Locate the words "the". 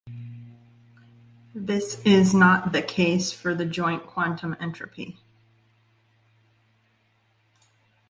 2.71-2.81, 3.53-3.65